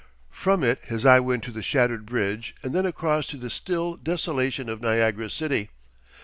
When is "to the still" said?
3.27-3.95